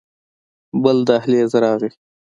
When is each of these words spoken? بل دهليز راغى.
بل 0.83 0.97
دهليز 1.07 1.51
راغى. 1.63 1.89